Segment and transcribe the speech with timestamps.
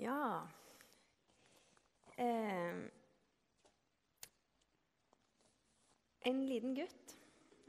[0.00, 0.48] Ja
[2.16, 2.76] eh,
[6.24, 7.16] En liten gutt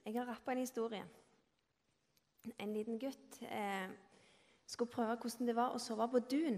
[0.05, 1.03] Jeg har rappa en historie.
[2.57, 3.89] En liten gutt eh,
[4.65, 6.57] skulle prøve hvordan det var å sove på dun.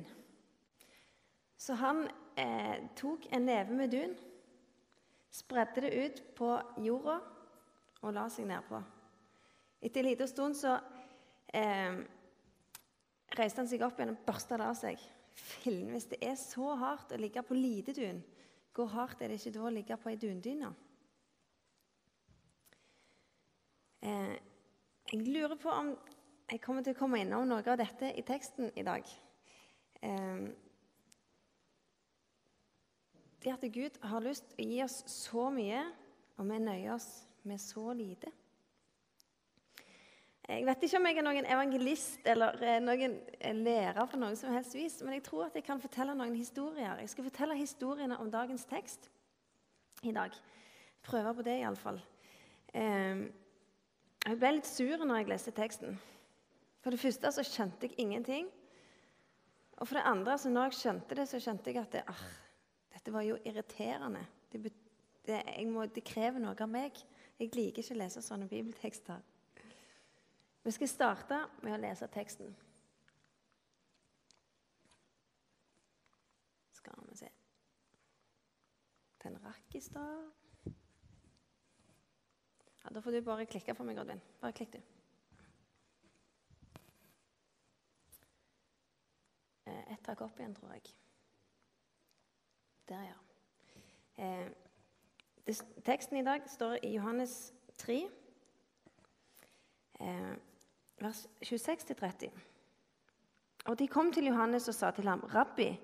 [1.60, 2.06] Så han
[2.40, 4.14] eh, tok en neve med dun,
[5.28, 6.54] spredde det ut på
[6.86, 7.18] jorda
[8.00, 8.80] og la seg nedpå.
[9.84, 10.78] Etter en liten stund så
[11.52, 12.00] eh,
[13.36, 15.04] reiste han seg opp igjen og børsta det av seg.
[15.34, 18.22] Fillen, hvis det er så hardt å ligge på lite dun,
[18.74, 20.72] hvor hardt er det ikke da å ligge på ei dundyne?
[24.04, 24.36] Eh,
[25.14, 25.94] jeg lurer på om
[26.52, 29.08] jeg kommer til å komme innom noe av dette i teksten i dag.
[30.04, 30.46] Eh,
[33.44, 35.84] det at Gud har lyst til å gi oss så mye,
[36.38, 37.10] og vi nøyer oss
[37.48, 38.32] med så lite.
[40.44, 44.36] Jeg vet ikke om jeg er noen evangelist eller eh, noen eh, lærer på noen
[44.36, 46.98] som helst vis, men jeg tror at jeg kan fortelle noen historier.
[47.00, 49.08] Jeg skal fortelle historiene om dagens tekst
[50.04, 50.36] i dag.
[51.08, 52.02] Prøve på det, iallfall.
[52.76, 53.24] Eh,
[54.28, 55.96] jeg ble litt sur når jeg leste teksten.
[56.84, 58.52] For det første så skjønte jeg ingenting.
[59.80, 62.26] Og for det andre, så når jeg skjønte det, så skjønte jeg at det, ah,
[62.92, 64.28] dette var jo irriterende.
[64.52, 64.60] Det,
[65.24, 65.40] det,
[65.72, 67.00] må, det krever noe av meg.
[67.40, 69.24] Jeg liker ikke å lese sånne bibeltekster.
[70.64, 72.54] Vi skal starte med å lese teksten.
[76.72, 77.32] Skal vi se
[79.24, 80.32] Den rakk i stad.
[82.84, 84.22] Ja, da får du bare klikke for meg, Oddvin.
[84.42, 84.80] Bare klikk, du.
[89.72, 90.92] Et ett tak opp igjen, tror jeg.
[92.92, 93.20] Der, ja.
[94.20, 94.52] Eh,
[95.84, 98.02] teksten i dag står i Johannes 3.
[100.00, 100.36] Eh,
[101.02, 102.30] vers 26-30.
[103.66, 105.80] Og de kom til Johannes og sa til ham, 'Rabbi,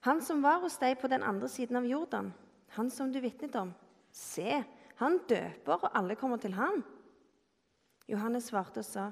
[0.00, 2.34] han som var hos deg på den andre siden av Jordan,
[2.68, 3.74] han som du vitnet om,
[4.12, 4.64] se,
[4.96, 6.84] han døper, og alle kommer til ham.'
[8.08, 9.10] Johannes svarte og sa,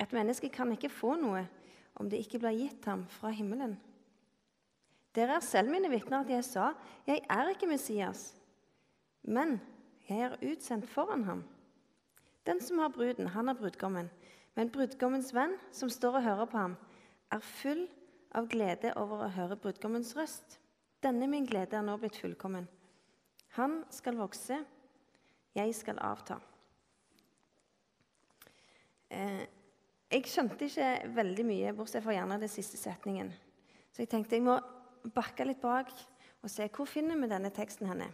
[0.00, 1.48] 'Et menneske kan ikke få noe
[1.94, 3.78] om det ikke blir gitt ham fra himmelen.'
[5.14, 6.72] Dere er selv mine vitner at jeg sa,
[7.06, 8.34] 'Jeg er ikke Messias',
[9.22, 9.60] men
[10.08, 11.44] jeg er utsendt foran ham.
[12.46, 14.10] Den som har bruden, han er brudgommen.
[14.58, 16.72] Men brudgommens venn, som står og hører på ham,
[17.30, 17.84] er full
[18.34, 20.56] av glede over å høre brudgommens røst.
[20.98, 22.66] Denne min glede er nå blitt fullkommen.
[23.54, 24.58] Han skal vokse,
[25.54, 26.40] jeg skal avta.
[29.14, 29.44] Eh,
[30.10, 33.30] jeg skjønte ikke veldig mye, bortsett fra gjerne den siste setningen.
[33.92, 34.56] Så jeg tenkte jeg må
[35.14, 35.92] bakke litt bak
[36.42, 38.10] og se hvor finner vi denne teksten henne.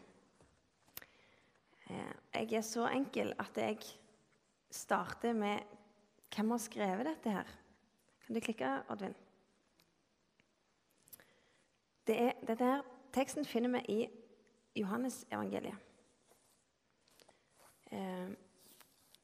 [1.88, 3.80] Eh, jeg er så enkel at jeg
[4.74, 5.80] starter med
[6.34, 7.54] hvem har skrevet dette her?
[8.26, 9.14] Kan du klikke, Oddvin?
[12.06, 12.82] Det er, dette her,
[13.14, 14.08] Teksten finner vi i
[14.80, 15.76] Johannes-evangeliet.
[17.94, 18.32] Eh,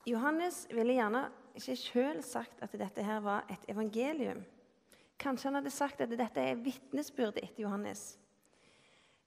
[0.06, 1.25] Johannes ville gjerne
[1.59, 4.44] ikke sjøl sagt at dette her var et evangelium.
[5.21, 8.15] Kanskje han hadde sagt at dette er vitnesbyrdet etter Johannes.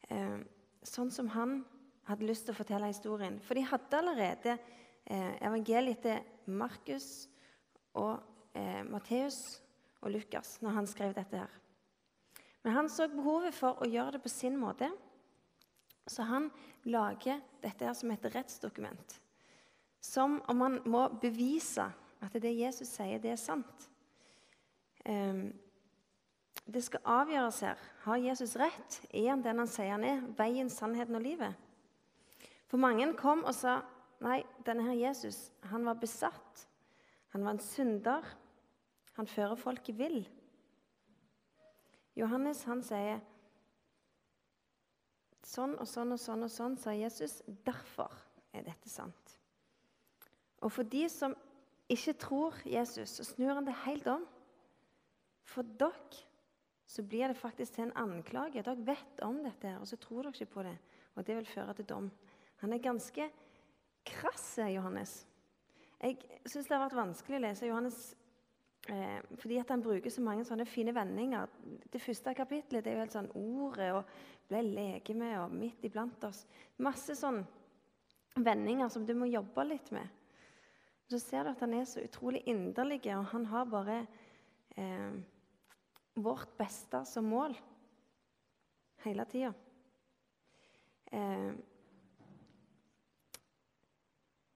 [0.10, 0.40] Eh,
[0.88, 1.60] sånn som han
[2.08, 3.38] hadde lyst til å fortelle historien.
[3.44, 7.28] For de hadde allerede eh, evangeliet etter Markus
[8.00, 8.20] og
[8.58, 9.62] eh, Matteus
[10.02, 11.38] og Lukas når han skrev dette.
[11.38, 11.60] her.
[12.64, 14.90] Men han så behovet for å gjøre det på sin måte,
[16.08, 16.50] så han
[16.88, 19.20] lager dette her som et rettsdokument.
[20.04, 21.86] Som om han må bevise
[22.24, 23.88] at det Jesus sier, det er sant.
[25.08, 25.52] Um,
[26.64, 27.80] det skal avgjøres her.
[28.06, 29.00] Har Jesus rett?
[29.12, 30.22] Er han den han sier han er?
[30.38, 31.56] Veien, sannheten og livet?
[32.72, 33.82] For mange kom og sa
[34.24, 36.64] nei, denne her Jesus han var besatt
[37.34, 38.26] han var en synder.
[39.18, 40.22] Han fører folket vill.
[42.18, 43.22] Johannes han sier
[45.44, 47.42] sånn og sånn og sånn, og sånn, sa Jesus.
[47.66, 48.14] Derfor
[48.54, 49.34] er dette sant.
[50.62, 51.34] Og for de som
[51.92, 54.24] ikke tror Jesus, så snur han det helt om.
[55.50, 56.22] For dere
[56.88, 58.62] så blir det faktisk til en anklage.
[58.62, 60.78] Dere vet om dette, og så tror dere ikke på det.
[61.18, 62.10] Og det vil føre til dom.
[62.62, 63.28] Han er ganske
[64.06, 65.24] krass, Johannes.
[66.04, 66.20] Jeg
[66.50, 67.98] syns det har vært vanskelig å lese Johannes
[68.92, 71.52] eh, fordi at han bruker så mange sånne fine vendinger.
[71.64, 74.10] Det første kapitlet det er jo helt sånn ordet og
[74.50, 76.44] ble legeme og midt iblant oss.
[76.84, 77.40] Masse sånn
[78.36, 80.12] vendinger som du må jobbe litt med.
[81.08, 83.98] Så ser du at han er så utrolig inderlig, og han har bare
[84.76, 85.14] eh,
[86.20, 87.56] vårt beste som mål
[89.04, 89.54] hele tida.
[91.14, 91.52] Eh,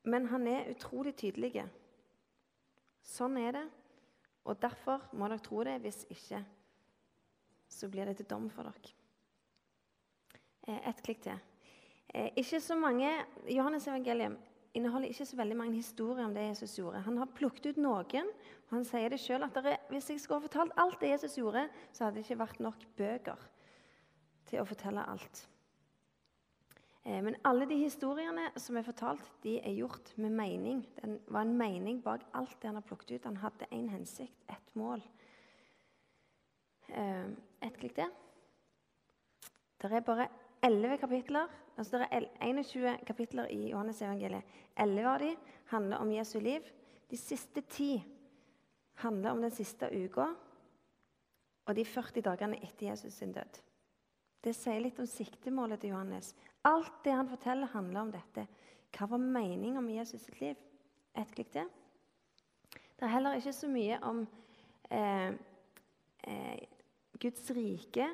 [0.08, 1.66] men han er utrolig tydelig.
[3.04, 3.66] Sånn er det,
[4.48, 5.78] og derfor må dere tro det.
[5.84, 6.42] Hvis ikke,
[7.68, 8.94] så blir det til dom for dere.
[10.68, 11.40] Ett et klikk til.
[12.14, 13.10] Eh, ikke så mange,
[13.52, 14.38] Johannes evangelium
[14.76, 17.04] inneholder ikke så veldig mange historier om det Jesus gjorde.
[17.08, 18.32] Han har plukket ut noen,
[18.68, 21.38] og han sier det sjøl at er, hvis jeg skulle ha fortalt alt det Jesus
[21.40, 23.48] gjorde, så hadde det ikke vært nok bøker
[24.48, 25.48] til å fortelle alt.
[27.08, 30.82] Eh, men alle de historiene som er fortalt, de er gjort med mening.
[31.00, 33.30] Det var en mening bak alt det han har plukket ut.
[33.30, 35.04] Han hadde én hensikt, ett mål.
[36.90, 37.30] Eh,
[37.62, 38.12] ett klikk der.
[39.78, 40.28] Det er bare
[40.62, 41.48] 11 kapitler.
[41.78, 44.44] Altså det er 21 kapitler i Johannes evangeliet.
[44.76, 45.38] 11 av dem
[45.72, 46.62] handler om Jesu liv.
[47.10, 48.04] De siste ti
[48.96, 50.26] handler om den siste uka
[51.68, 53.62] og de 40 dagene etter Jesus sin død.
[54.44, 56.34] Det sier litt om siktemålet til Johannes.
[56.68, 58.48] Alt det han forteller, handler om dette.
[58.98, 60.60] Hva var meninga med Jesus sitt liv?
[61.18, 61.70] Et klikk til.
[62.98, 64.24] Det er heller ikke så mye om
[64.92, 65.32] eh,
[66.28, 66.64] eh,
[67.22, 68.10] Guds rike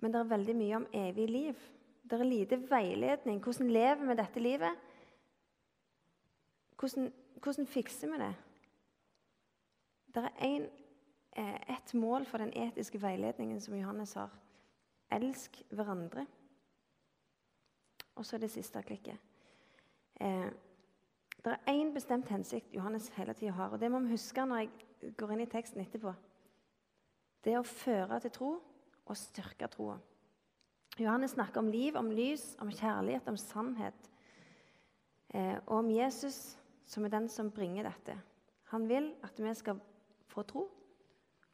[0.00, 1.64] men det er veldig mye om evig liv.
[2.02, 3.40] Det er lite veiledning.
[3.44, 4.86] Hvordan lever vi dette livet?
[6.80, 7.10] Hvordan,
[7.42, 8.30] hvordan fikser vi det?
[10.14, 10.68] Det er en,
[11.36, 14.30] eh, ett mål for den etiske veiledningen som Johannes har.
[15.12, 16.26] Elsk hverandre.
[18.20, 19.16] Og så det siste klikket.
[20.20, 20.50] Eh,
[21.40, 24.66] det er én bestemt hensikt Johannes hele tida har, og det må vi huske når
[24.66, 26.12] jeg går inn i teksten etterpå.
[27.40, 28.50] Det er å føre til tro
[29.08, 29.96] og styrke troa.
[31.00, 34.10] Johannes snakker om liv, om lys, om kjærlighet, om sannhet.
[35.32, 38.18] Eh, og om Jesus, som er den som bringer dette.
[38.74, 39.80] Han vil at vi skal
[40.28, 40.66] få tro,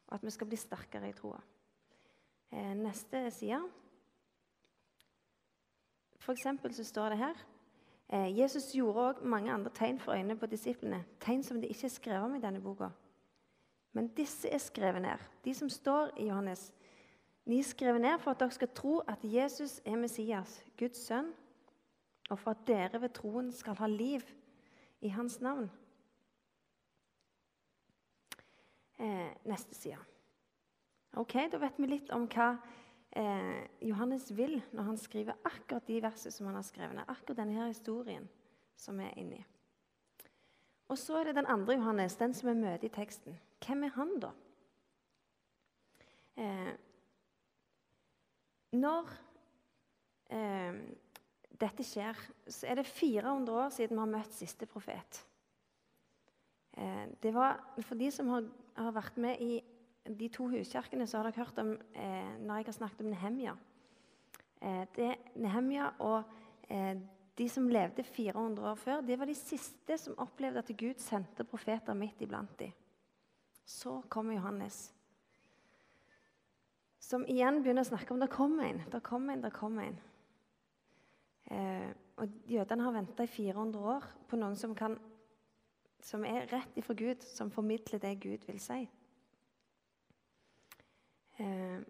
[0.07, 1.39] og at vi skal bli sterkere i troa.
[2.51, 3.63] Eh, neste side.
[6.27, 7.37] For eksempel så står det her
[8.11, 11.05] eh, Jesus gjorde òg mange andre tegn for øynene på disiplene.
[11.23, 12.89] Tegn som det ikke er skrevet om i denne boka.
[13.95, 16.73] Men disse er skrevet ned, de som står i Johannes
[17.47, 21.29] de er skrevet ned for at dere skal tro at Jesus er Messias, Guds sønn,
[22.29, 24.25] og for at dere ved troen skal ha liv
[25.01, 25.69] i hans navn.
[28.99, 29.97] Eh, neste side.
[31.13, 32.57] Ok, Da vet vi litt om hva
[33.15, 37.05] eh, Johannes vil når han skriver akkurat de versene som han har skrevet.
[37.07, 38.27] Akkurat denne her historien
[38.77, 39.43] som vi er inni.
[40.87, 43.35] Og så er det den andre Johannes, den som vi møter i teksten.
[43.65, 44.31] Hvem er han, da?
[46.37, 46.73] Eh,
[48.77, 49.09] når
[50.31, 50.77] eh,
[51.57, 55.23] dette skjer, så er det 400 år siden vi har møtt siste profet.
[56.77, 58.45] Eh, det var, For de som har,
[58.77, 59.57] har, vært med i
[60.19, 63.53] de to huskirkene, så har dere hørt om eh, når jeg har snakket om Nehemja.
[64.61, 66.23] Eh, det, Nehemja og
[66.69, 66.97] eh,
[67.37, 71.45] de som levde 400 år før, det var de siste som opplevde at Gud sendte
[71.45, 72.71] profeter midt iblant dem.
[73.65, 74.87] Så kommer Johannes
[77.07, 79.99] som igjen begynner å snakke om det kommer en, det kommer en, det kommer en.
[81.55, 84.97] Eh, og Jødene har venta i 400 år på noen som, kan,
[86.03, 88.81] som er rett ifra Gud, som formidler det Gud vil si.
[91.39, 91.81] Eh,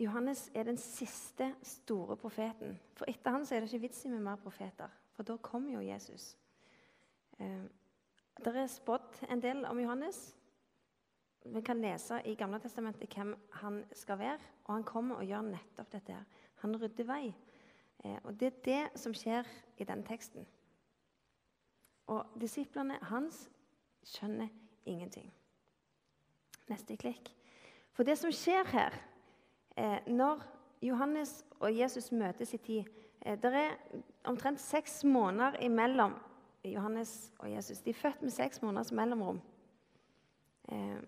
[0.00, 2.78] Johannes er den siste store profeten.
[2.96, 5.72] For etter han så er det ikke vits i med mer profeter, for da kommer
[5.72, 6.36] jo Jesus.
[7.38, 7.64] Eh,
[8.44, 10.34] det er spådd en del om Johannes.
[11.44, 15.42] Vi kan lese i Gamle testamentet hvem han skal være, og han kommer og gjør
[15.42, 16.12] nettopp dette.
[16.12, 16.24] her.
[16.54, 17.34] Han rydder vei.
[18.04, 19.46] Eh, og Det er det som skjer
[19.78, 20.46] i den teksten.
[22.06, 23.50] Og disiplene hans
[24.04, 24.48] skjønner
[24.86, 25.32] ingenting.
[26.68, 27.41] Neste klikk.
[27.92, 28.96] For det som skjer her,
[29.76, 30.42] eh, når
[30.82, 32.84] Johannes og Jesus møtes i tid
[33.20, 33.76] eh, Det er
[34.24, 36.14] omtrent seks måneder imellom
[36.64, 37.80] Johannes og Jesus.
[37.80, 39.40] De er født med seks måneders mellomrom.
[40.68, 41.02] Eh,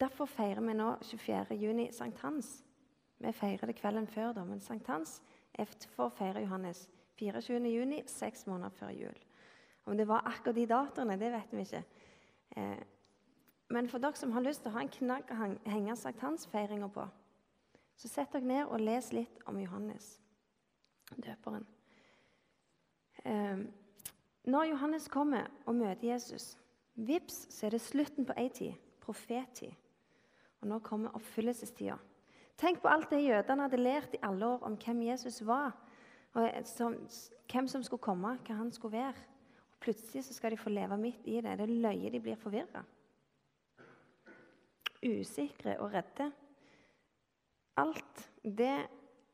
[0.00, 1.56] Derfor feirer vi nå 24.
[1.58, 2.64] juni sankthans.
[3.18, 5.16] Vi feirer det kvelden før, da, men sankthans
[5.58, 5.66] er
[5.96, 6.84] for å feire Johannes.
[7.18, 7.58] 24.
[7.66, 9.16] juni, seks måneder før jul.
[9.90, 11.82] Om det var akkurat de datoene, det vet vi ikke.
[12.56, 12.84] Eh,
[13.70, 17.04] men for dere som har lyst til å ha en knagg å henge sankthansfeiringa på,
[17.98, 20.14] så sett dere ned og les litt om Johannes,
[21.16, 21.66] døperen.
[23.24, 23.66] Eh,
[24.48, 26.54] når Johannes kommer og møter Jesus,
[26.94, 29.74] vips, så er det slutten på ei tid, profettid.
[30.62, 31.98] Og nå kommer oppfyllelsestida.
[32.58, 35.76] Tenk på alt det jødene hadde lært i alle år om hvem Jesus var,
[36.34, 36.96] og som,
[37.50, 39.26] hvem som skulle komme, hva han skulle være.
[39.70, 41.58] Og Plutselig så skal de få leve midt i det.
[41.58, 42.82] Det er løye de blir forvirra.
[45.04, 46.32] Usikre og redde.
[47.78, 48.88] Alt det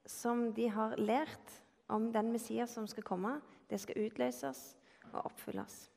[0.07, 1.55] som de har lært
[1.89, 3.39] om den Messias som skal komme,
[3.71, 4.77] det skal utløses
[5.13, 5.91] og oppfylles.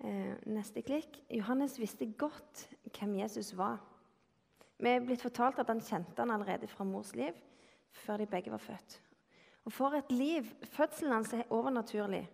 [0.00, 1.20] Eh, neste klikk.
[1.30, 2.66] Johannes visste godt
[2.96, 3.78] hvem Jesus var.
[4.80, 7.36] Vi er blitt fortalt at han kjente han allerede fra mors liv,
[7.92, 9.00] før de begge var født.
[9.68, 10.46] Og For et liv!
[10.64, 12.24] Fødselen hans er overnaturlig.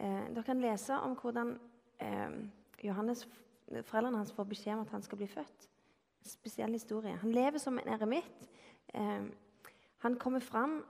[0.00, 1.54] Eh, dere kan lese om hvordan
[2.00, 2.32] eh,
[2.84, 3.28] Johannes,
[3.82, 5.68] foreldrene hans får beskjed om at han skal bli født.
[6.22, 7.16] En spesiell historie.
[7.22, 8.48] Han lever som en eremitt.
[8.94, 9.26] Eh,
[10.04, 10.84] han kommer fram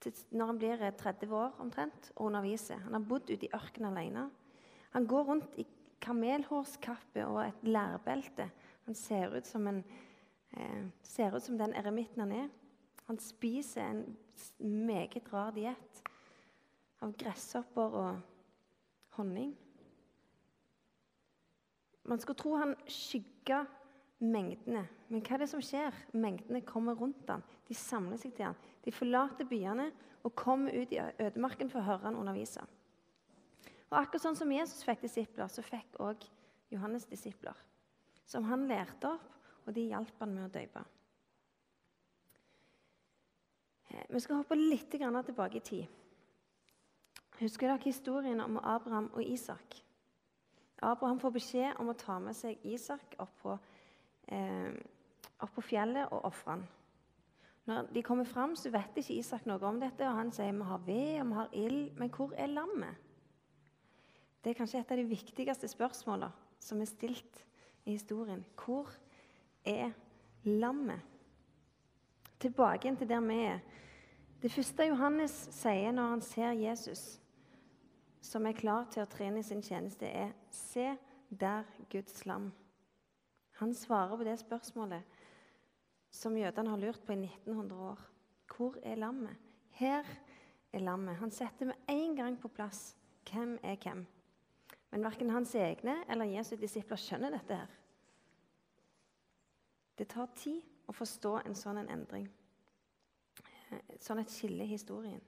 [0.00, 2.76] til, når han blir 30 år omtrent, og underviser.
[2.76, 4.30] Han har bodd ute i ørkenen alene.
[4.90, 5.66] Han går rundt i
[6.00, 8.50] kamelhårskappe og et lærbelte.
[8.84, 9.84] Han ser ut som, en,
[10.56, 12.48] eh, ser ut som den eremitten han er.
[13.06, 14.16] Han spiser en
[14.58, 16.02] meget rar diett
[17.00, 18.20] av gresshopper og
[19.16, 19.56] honning.
[22.08, 23.62] Man skulle tro han skygga
[24.24, 24.86] mengdene.
[25.08, 25.94] Men hva er det som skjer?
[26.16, 27.44] Mengdene kommer rundt han.
[27.68, 28.58] De samler seg til han.
[28.84, 29.90] De forlater byene
[30.24, 32.64] og kommer ut i ødemarken for å høre han undervise.
[33.88, 36.24] Og akkurat sånn som Jesus fikk disipler, så fikk òg
[36.72, 37.56] Johannes disipler.
[38.28, 39.34] Som han lærte opp,
[39.64, 40.82] og de hjalp han med å døpe.
[43.88, 45.86] Eh, vi skal hoppe litt tilbake i tid.
[47.38, 49.87] Husker dere historien om Abraham og Isak?
[50.82, 53.58] Abraham får beskjed om å ta med seg Isak opp på,
[54.28, 54.72] eh,
[55.40, 56.68] opp på fjellet og ofre han.
[57.68, 60.06] Når de kommer fram, så vet ikke Isak noe om dette.
[60.06, 62.96] og Han sier vi har ved og vi har ild, men hvor er lammet?
[64.42, 67.44] Det er kanskje et av de viktigste spørsmålene som er stilt
[67.84, 68.44] i historien.
[68.56, 68.88] Hvor
[69.66, 69.92] er
[70.44, 71.00] lammet?
[72.40, 73.60] Tilbake til der vi er.
[74.42, 77.20] Det første Johannes sier når han ser Jesus,
[78.20, 80.96] som er klar til å trene i sin tjeneste, er 'Se
[81.30, 82.50] der Guds lam'.
[83.50, 85.02] Han svarer på det spørsmålet
[86.10, 87.98] som jødene har lurt på i 1900 år.
[88.56, 89.36] Hvor er lammet?
[89.70, 90.04] Her
[90.72, 91.16] er lammet.
[91.16, 92.96] Han setter med en gang på plass
[93.30, 94.06] hvem er hvem.
[94.90, 97.56] Men verken hans egne eller Jesu disipler skjønner dette.
[97.56, 97.66] her.
[99.98, 102.28] Det tar tid å forstå en sånn en endring.
[104.00, 105.20] Sånn et skille i historien.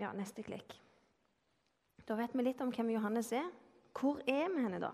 [0.00, 0.76] Ja, neste klikk.
[2.06, 3.48] Da vet vi litt om hvem Johannes er.
[3.94, 4.92] Hvor er vi henne da?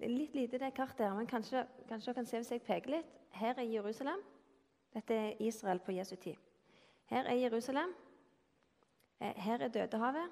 [0.00, 2.62] Det er litt lite det kartet her, men kanskje, kanskje dere kan se hvis jeg
[2.64, 3.16] peker litt.
[3.36, 4.22] Her er Jerusalem.
[4.94, 6.38] Dette er Israel på Jesu tid.
[7.10, 7.92] Her er Jerusalem.
[9.20, 10.30] Eh, her er Dødehavet.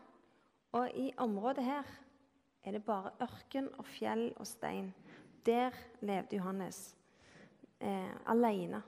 [0.73, 1.85] Og i området her
[2.65, 4.95] er det bare ørken og fjell og stein.
[5.47, 6.97] Der levde Johannes
[7.81, 8.83] eh, alene.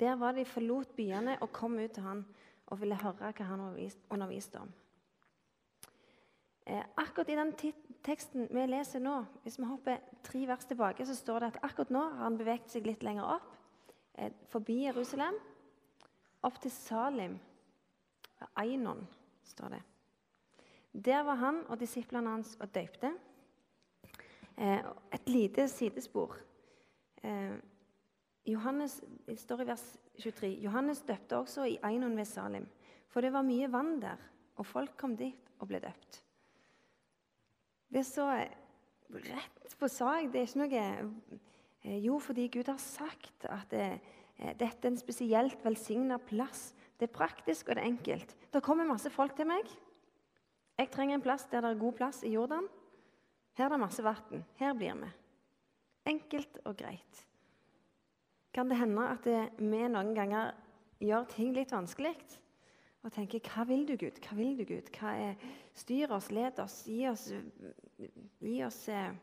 [0.00, 2.24] Der var de forlot byene og kom ut til han
[2.66, 3.64] og ville høre hva han
[4.10, 4.70] underviste om.
[6.68, 7.52] Eh, akkurat i den
[8.04, 11.90] teksten vi leser nå, hvis vi hopper tre vers tilbake, så står det at akkurat
[11.90, 13.54] nå har han beveget seg litt lenger opp,
[14.14, 15.38] eh, forbi Jerusalem,
[16.44, 17.38] opp til Salim.
[18.60, 19.00] Einon,
[19.42, 19.82] står det.
[20.92, 23.14] Der var han og disiplene hans og døypte.
[24.58, 26.36] Eh, et lite sidespor.
[27.22, 27.56] Eh,
[28.48, 29.84] Johannes, det står i vers
[30.22, 30.48] 23.
[30.64, 32.64] Johannes døpte også i Einon ved Salim,
[33.12, 34.20] for det var mye vann der,
[34.56, 36.22] og folk kom dit og ble døpt.
[37.88, 40.30] Det er så rett på sak.
[40.32, 40.86] Det er ikke noe
[41.84, 43.86] eh, Jo, fordi Gud har sagt at det,
[44.38, 46.72] eh, dette er en spesielt velsigna plass.
[46.98, 48.34] Det er praktisk, og det er enkelt.
[48.52, 49.68] Det kommer masse folk til meg.
[50.78, 52.68] Jeg trenger en plass der det er god plass i Jordan.
[53.56, 54.44] Her er det masse vann.
[54.58, 55.14] Her blir vi.
[56.08, 57.27] Enkelt og greit
[58.58, 59.26] kan det hende at
[59.60, 60.48] vi noen ganger
[60.98, 62.16] gjør ting litt vanskelig.
[63.06, 64.18] Og tenker 'Hva vil du, Gud?
[64.18, 64.90] Hva vil du, Gud?
[64.98, 65.34] Hva er,
[65.74, 67.30] styr oss, led oss, gi oss,
[68.42, 69.14] gi oss eh,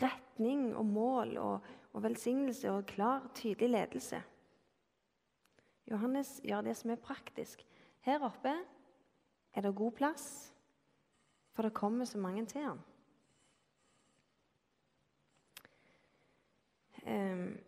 [0.00, 4.22] retning og mål og, og velsignelse og klar, tydelig ledelse.
[5.90, 7.66] Johannes gjør det som er praktisk.
[8.00, 8.56] Her oppe
[9.52, 10.54] er det god plass,
[11.52, 12.80] for det kommer så mange til ham.
[17.04, 17.58] Um,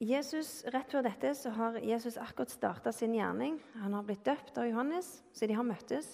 [0.00, 3.58] Jesus, Rett før dette så har Jesus akkurat starta sin gjerning.
[3.82, 6.08] Han har blitt døpt av Johannes, så de har møttes.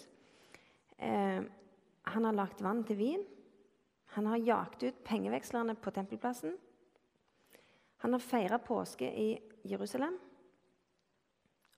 [0.98, 1.46] Eh,
[2.10, 3.22] han har lagt vann til vin.
[4.16, 6.56] Han har jagt ut pengevekslerne på tempelplassen.
[8.02, 9.28] Han har feira påske i
[9.62, 10.18] Jerusalem.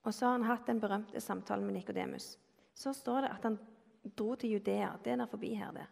[0.09, 2.39] Og så har han hatt den berømte samtalen med Nikodemus.
[2.73, 3.61] Så står det at han
[4.17, 4.95] dro til Judea.
[5.05, 5.73] Det er der forbi her.
[5.77, 5.87] det.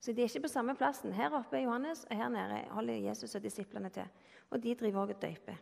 [0.00, 1.12] Så de er ikke på samme plassen.
[1.12, 4.06] Her oppe er Johannes, og her nede holder Jesus og disiplene til.
[4.50, 5.58] Og de driver òg og døyper.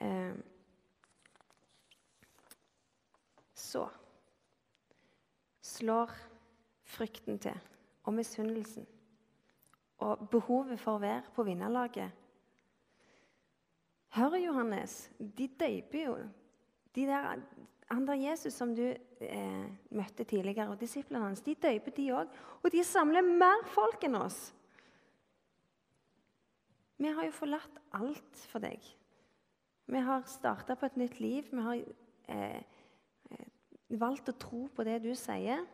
[0.00, 0.34] Eh,
[3.54, 3.86] så
[5.62, 6.10] slår
[6.84, 7.60] frykten til,
[8.04, 8.86] og misunnelsen,
[9.98, 12.10] og behovet for å være på vinnerlaget.
[14.12, 16.16] Hør, Johannes, de døyper jo.
[16.94, 17.38] De der,
[17.90, 18.90] han der Jesus som du
[19.28, 22.32] eh, møtte tidligere, og disiplene hans, de døyper de òg.
[22.62, 24.52] Og de samler mer folk enn oss.
[27.02, 28.82] Vi har jo forlatt alt for deg.
[29.90, 31.48] Vi har starta på et nytt liv.
[31.50, 31.80] Vi har
[32.30, 32.60] eh,
[33.30, 33.46] eh,
[33.98, 35.64] valgt å tro på det du sier.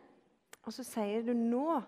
[0.65, 1.79] Og så sier du nå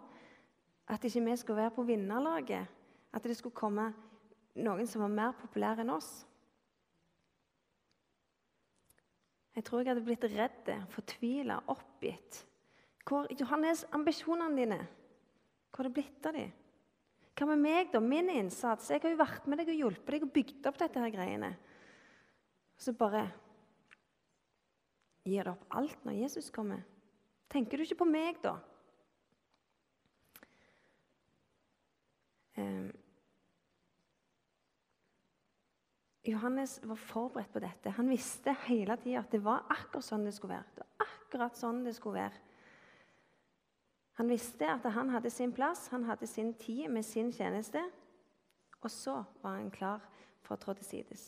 [0.92, 2.70] at ikke vi skulle være på vinnerlaget.
[3.12, 3.90] At det skulle komme
[4.56, 6.22] noen som var mer populær enn oss.
[9.56, 12.46] Jeg tror jeg hadde blitt redd, fortvila, oppgitt.
[13.08, 14.80] Hvor, Johannes, ambisjonene dine,
[15.72, 16.52] hvor er det blitt av dem?
[17.36, 18.00] Hva med meg, da?
[18.04, 18.92] Min innsats?
[18.92, 21.52] Jeg har jo vært med deg og hjulpet deg og bygd opp dette her greiene.
[22.78, 23.24] Så bare
[25.26, 26.84] gir det opp alt når Jesus kommer.
[27.52, 28.56] Tenker du ikke på meg, da?
[32.60, 32.92] Um,
[36.28, 37.94] Johannes var forberedt på dette.
[37.98, 40.76] Han visste hele tida at det var akkurat sånn det skulle være.
[40.76, 42.42] Det var akkurat sånn det skulle være.
[44.20, 47.82] Han visste at han hadde sin plass, han hadde sin tid med sin tjeneste.
[48.82, 50.04] Og så var han klar
[50.46, 51.24] for å trå til sides.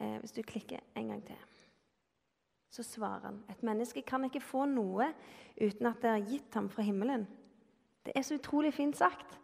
[0.00, 1.38] Eh, hvis du klikker en gang til,
[2.70, 3.42] så svarer han.
[3.50, 5.12] Et menneske kan ikke få noe
[5.60, 7.28] uten at det er gitt ham fra himmelen.
[8.04, 9.38] Det er så utrolig fint sagt.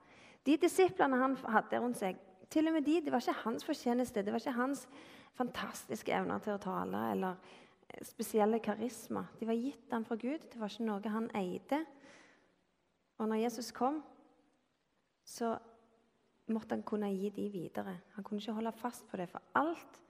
[0.46, 2.18] De disiplene han hadde rundt seg,
[2.50, 4.88] til og med de, Det var ikke hans fortjeneste, det var ikke hans
[5.38, 7.36] fantastiske evner til å tale eller
[7.88, 9.24] eh, spesielle karisma.
[9.38, 10.46] De var gitt ham fra Gud.
[10.50, 11.84] Det var ikke noe han eide.
[13.20, 14.02] Og når Jesus kom,
[15.24, 15.54] så
[16.50, 17.98] måtte han kunne gi de videre.
[18.16, 20.00] Han kunne ikke holde fast på det, for alt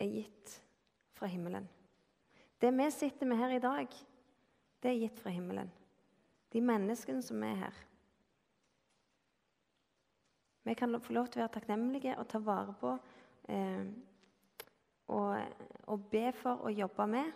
[0.00, 0.54] er gitt
[1.14, 1.68] fra himmelen.
[2.58, 3.86] Det vi sitter med her i dag,
[4.82, 5.70] det er gitt fra himmelen.
[6.52, 7.84] De menneskene som er her.
[10.68, 12.90] Vi kan få lov til å være takknemlige og ta vare på
[13.48, 13.86] eh,
[15.08, 15.30] og,
[15.88, 17.30] og, be for og jobbe med.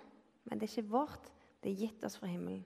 [0.45, 1.31] Men det er ikke vårt.
[1.63, 2.61] Det er gitt oss fra himmelen.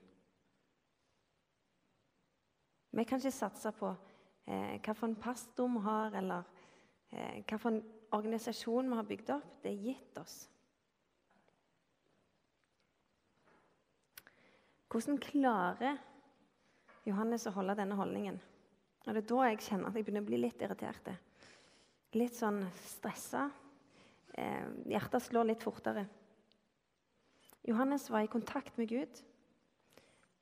[2.91, 6.43] Vi kan ikke satse på eh, hvilken pastor vi har, eller
[7.13, 7.79] eh, hvilken
[8.11, 9.47] organisasjon vi har bygd opp.
[9.63, 10.35] Det er gitt oss.
[14.91, 16.03] Hvordan klarer
[17.07, 18.43] Johannes å holde denne holdningen?
[19.07, 21.13] Og Det er da jeg kjenner at jeg begynner å bli litt irritert.
[22.19, 23.45] Litt sånn stressa.
[24.35, 26.03] Eh, hjertet slår litt fortere.
[27.67, 29.21] Johannes var i kontakt med Gud.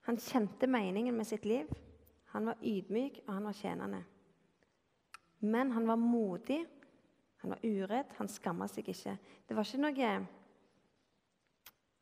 [0.10, 1.70] Han kjente meningen med sitt liv.
[2.34, 4.02] Han var ydmyk, og han var tjenende.
[5.46, 6.66] Men han var modig,
[7.42, 9.16] han var uredd, han skamma seg ikke.
[9.48, 10.10] Det var ikke noe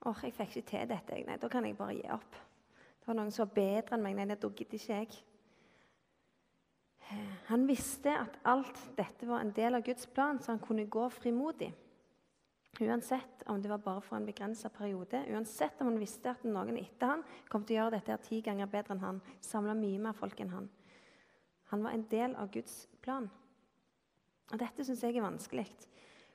[0.04, 1.19] åh, jeg fikk ikke til dette.
[1.28, 2.39] Nei, da kan jeg bare gi opp.
[2.99, 4.17] Det var noen som var bedre enn meg.
[4.17, 5.21] Nei, da gidder ikke jeg.
[7.49, 11.09] Han visste at alt dette var en del av Guds plan, så han kunne gå
[11.13, 11.73] frimodig.
[12.81, 16.79] Uansett om det var bare for en begrensa periode, uansett om han visste at noen
[16.81, 20.17] etter han kom til å gjøre dette ti ganger bedre enn han, samla mye mer
[20.17, 20.69] folk enn han.
[21.69, 23.29] Han var en del av Guds plan.
[24.51, 25.67] Og Dette syns jeg er vanskelig.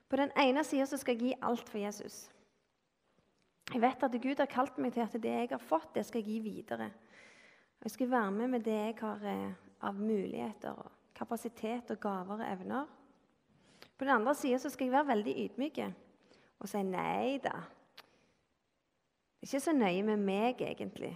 [0.09, 2.29] På den ene sida skal jeg gi alt for Jesus.
[3.69, 6.23] Jeg vet at Gud har kalt meg til at det jeg har fått, det skal
[6.23, 6.89] jeg gi videre.
[7.83, 12.41] Jeg skal være med med det jeg har eh, av muligheter, og kapasitet, og gaver
[12.41, 12.87] og evner.
[13.99, 15.81] På den andre sida skal jeg være veldig ydmyk
[16.59, 17.55] og si nei da.
[19.39, 21.13] Det er ikke så nøye med meg, egentlig.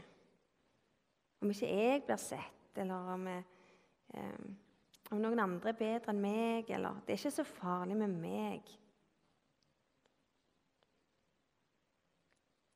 [1.43, 3.43] Om ikke jeg blir sett, eller om, jeg,
[4.15, 4.45] eh,
[5.11, 6.71] om noen andre er bedre enn meg.
[6.71, 8.71] Eller, det er ikke så farlig med meg.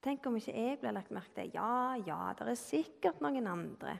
[0.03, 1.55] Tenk om ikke jeg blir lagt merke til.
[1.55, 3.96] Ja, ja, det er sikkert noen andre.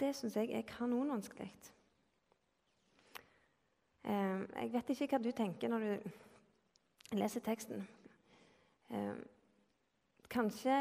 [0.00, 1.50] Det syns jeg er kanonvanskelig.
[4.08, 7.82] Eh, jeg vet ikke hva du tenker når du leser teksten.
[8.90, 9.18] Eh,
[10.32, 10.78] kanskje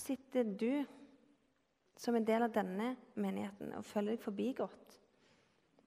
[0.00, 0.82] sitter du
[2.00, 4.98] som en del av denne menigheten og føler deg forbigått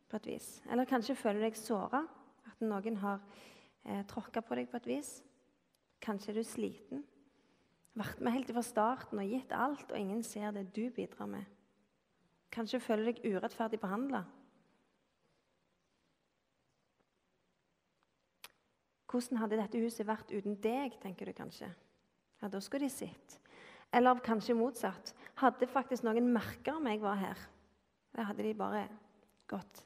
[0.07, 0.47] på et vis.
[0.71, 2.05] Eller kanskje føler du deg såra,
[2.47, 3.19] at noen har
[3.83, 5.11] eh, tråkka på deg på et vis.
[5.99, 7.03] Kanskje er du sliten.
[7.97, 11.56] Vært med helt fra starten og gitt alt, og ingen ser det du bidrar med.
[12.53, 14.23] Kanskje føler deg urettferdig behandla.
[19.07, 21.69] Hvordan hadde dette huset vært uten deg, tenker du kanskje.
[22.41, 23.39] Ja, Da skulle de sett.
[23.93, 25.13] Eller kanskje motsatt.
[25.39, 27.45] Hadde faktisk noen merka om jeg var her?
[28.13, 28.83] Eller hadde de bare
[29.47, 29.83] gått?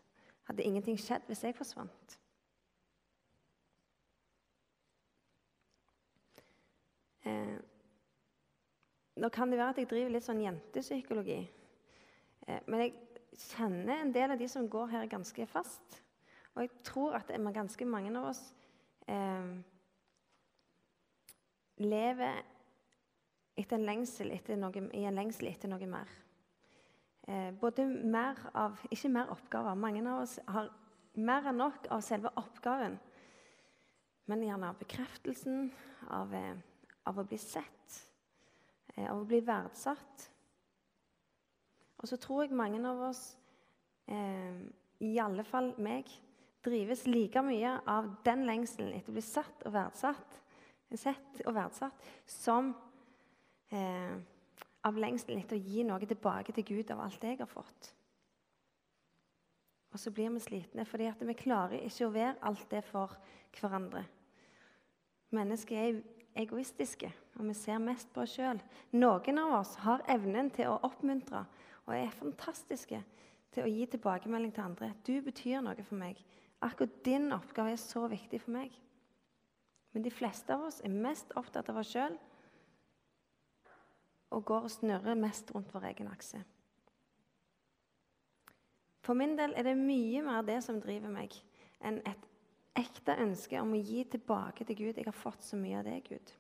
[0.50, 2.18] Hadde ingenting skjedd hvis jeg forsvant?
[7.24, 7.58] Eh,
[9.22, 11.44] nå kan det være at jeg driver litt sånn jentepsykologi.
[12.52, 12.96] Eh, men jeg
[13.52, 16.02] kjenner en del av de som går her, ganske fast.
[16.54, 18.42] Og jeg tror at ganske mange av oss
[19.08, 19.54] eh,
[21.80, 22.42] lever
[23.60, 26.12] etter en lengsel etter noe, i en lengsel etter noe mer.
[27.28, 29.78] Eh, både mer av Ikke mer oppgaver.
[29.78, 30.72] Mange av oss har
[31.16, 32.98] mer enn nok av selve oppgaven.
[34.30, 35.72] Men gjerne av bekreftelsen,
[36.10, 36.56] av, eh,
[37.06, 38.08] av å bli sett,
[38.96, 40.30] eh, av å bli verdsatt.
[42.02, 43.38] Og så tror jeg mange av oss,
[44.08, 44.58] eh,
[45.06, 46.10] i alle fall meg,
[46.66, 50.38] drives like mye av den lengselen etter å bli satt og verdsatt,
[50.92, 52.74] sett og verdsatt som
[53.72, 54.14] eh,
[54.84, 57.94] av lengselen etter å gi noe tilbake til Gud av alt jeg har fått.
[59.92, 63.16] Og så blir vi slitne fordi vi klarer ikke å være alt det for
[63.60, 64.04] hverandre.
[65.36, 66.02] Mennesker er
[66.42, 67.10] egoistiske,
[67.40, 68.60] og vi ser mest på oss sjøl.
[68.96, 71.44] Noen av oss har evnen til å oppmuntre
[71.86, 73.04] og er fantastiske
[73.52, 74.94] til å gi tilbakemelding til andre.
[75.04, 76.24] 'Du betyr noe for meg.'
[76.62, 78.72] Akkurat din oppgave er så viktig for meg.
[79.94, 82.18] Men de fleste av oss er mest opptatt av oss sjøl
[84.32, 86.44] og går og snurrer mest rundt vår egen akse.
[89.02, 91.34] For min del er det mye mer det som driver meg,
[91.82, 92.28] enn et
[92.78, 94.98] ekte ønske om å gi tilbake til Gud.
[94.98, 96.32] Jeg har fått så mye av det, Gud.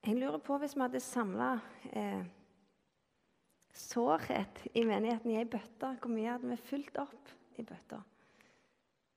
[0.00, 1.50] Jeg lurer på hvis vi hadde samla
[1.92, 2.22] eh,
[3.76, 7.28] sårhet i menigheten i ei bøtte, hvor mye hadde vi fylt opp
[7.60, 7.98] i bøtta?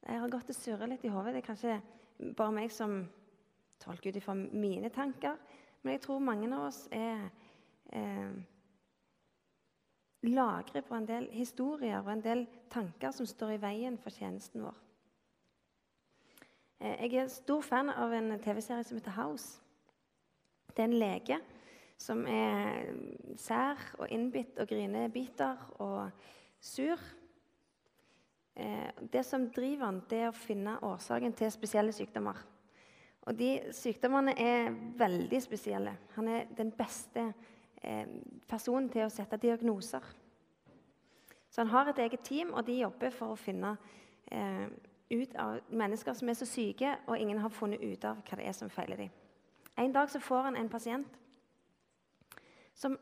[0.04, 1.38] Jeg har gått og surra litt i hodet.
[1.38, 1.78] Det er kanskje
[2.36, 2.98] bare meg som
[3.80, 5.40] tolker ut ifra mine tanker.
[5.84, 7.30] Men jeg tror mange av oss er
[7.96, 8.36] eh,
[10.28, 14.68] lagrer på en del historier og en del tanker som står i veien for tjenesten
[14.68, 14.84] vår.
[16.84, 19.63] Eh, jeg er stor fan av en TV-serie som heter House.
[20.74, 21.40] Det er en lege
[22.02, 22.90] som er
[23.40, 26.10] sær og innbitt og grinebiter og
[26.60, 27.00] sur.
[28.56, 32.42] Eh, det som driver han, det er å finne årsaken til spesielle sykdommer.
[33.24, 35.96] Og de sykdommene er veldig spesielle.
[36.18, 37.30] Han er den beste
[37.82, 38.10] eh,
[38.50, 40.04] personen til å sette diagnoser.
[41.50, 43.76] Så han har et eget team, og de jobber for å finne
[44.32, 44.68] eh,
[45.14, 48.48] ut av mennesker som er så syke, og ingen har funnet ut av hva det
[48.50, 49.23] er som feiler dem.
[49.78, 51.20] En dag så får han en pasient
[52.74, 52.98] som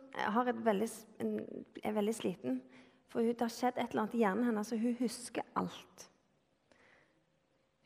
[0.63, 0.89] veldig,
[1.83, 2.61] er veldig sliten.
[3.11, 6.07] For det har skjedd et eller annet i hjernen hennes, så hun husker alt.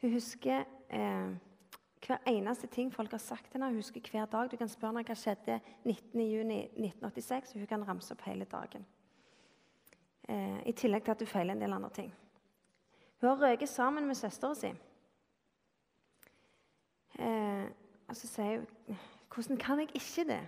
[0.02, 1.32] Hun husker eh,
[2.06, 3.72] hver eneste ting folk har sagt til henne.
[3.74, 4.52] Hun husker hver dag.
[4.52, 8.86] Du kan spørre henne hva skjedde 19.6.1986, og hun kan ramse opp hele dagen.
[10.30, 12.14] Eh, I tillegg til at hun feiler en del andre ting.
[13.22, 14.74] Hun har røket sammen med søstera si.
[17.16, 17.66] Eh,
[18.08, 19.04] og så sier hun
[19.36, 20.44] Hvordan kan jeg ikke det?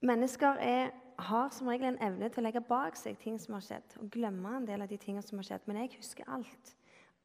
[0.00, 3.64] Mennesker er har som regel en evne til å legge bak seg ting som har
[3.64, 5.68] skjedd, og glemme en del av de tingene som har skjedd.
[5.68, 6.72] Men jeg husker alt.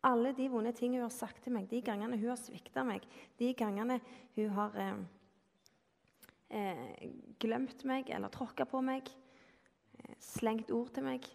[0.05, 3.07] Alle de vonde tingene hun har sagt til meg, de gangene hun har svikta meg,
[3.39, 3.99] de gangene
[4.37, 5.01] hun har eh,
[6.55, 7.09] eh,
[7.41, 9.09] glemt meg eller tråkka på meg,
[9.99, 11.27] eh, slengt ord til meg.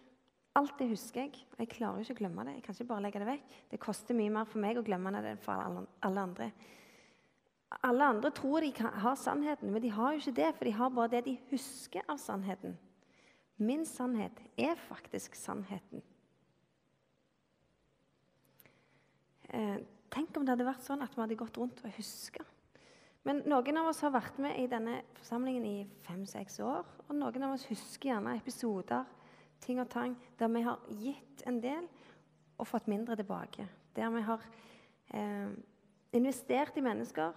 [0.55, 2.55] Alt det husker jeg, og jeg klarer jo ikke å glemme det.
[2.55, 3.55] Jeg kan ikke bare legge det vekk.
[3.73, 6.49] Det koster mye mer for meg å glemme det enn for alle andre.
[7.83, 10.89] Alle andre tror de har sannheten, men de har jo ikke det, for de har
[10.93, 12.77] bare det de husker av sannheten.
[13.57, 16.03] Min sannhet er faktisk sannheten.
[19.49, 19.77] Eh,
[20.11, 22.43] tenk om det hadde vært sånn at vi hadde gått rundt og huska.
[23.25, 26.85] Men noen av oss har vært med i denne forsamlingen i fem-seks år.
[27.07, 29.07] Og noen av oss husker gjerne episoder
[29.63, 31.87] ting og tang, der vi har gitt en del
[32.59, 33.65] og fått mindre tilbake.
[33.95, 34.43] Der vi har
[35.15, 35.55] eh,
[36.13, 37.33] investert i mennesker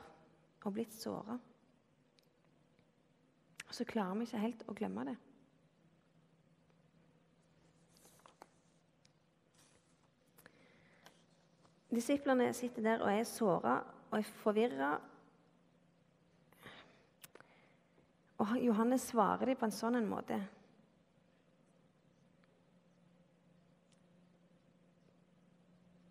[0.68, 1.38] og blitt såra.
[3.68, 5.16] Og så klarer vi ikke helt å glemme det.
[11.88, 13.78] Disiplene sitter der og er såra
[14.10, 14.90] og er forvirra.
[18.44, 20.36] Og Johannes svarer dem på en sånn en måte.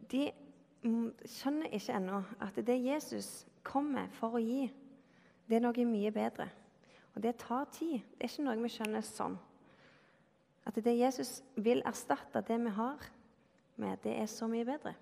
[0.09, 0.25] De
[1.27, 3.29] skjønner ikke ennå at det Jesus
[3.67, 4.67] kommer for å gi,
[5.47, 6.47] det er noe mye bedre.
[7.15, 7.99] Og det tar tid.
[8.15, 9.38] Det er ikke noe vi skjønner sånn.
[10.67, 13.06] At det Jesus vil erstatte det vi har
[13.80, 14.93] med, det er så mye bedre.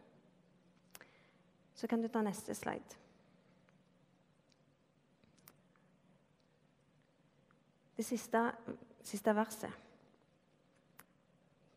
[1.75, 3.01] Så kan du ta neste slide.
[7.95, 8.41] Det siste,
[9.03, 9.83] siste verset.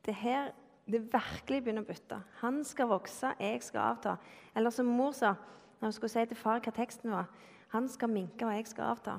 [0.06, 0.52] Det her
[0.88, 2.16] det virkelig begynner å bytte.
[2.40, 4.14] Han skal vokse, jeg skal avta.
[4.56, 5.34] Eller som mor sa
[5.78, 7.28] når hun skulle si til far hva teksten var.
[7.74, 9.18] Han skal minke, og jeg skal avta.